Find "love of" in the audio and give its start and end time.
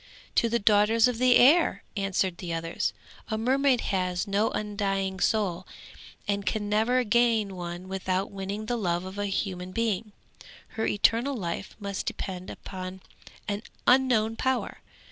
8.77-9.19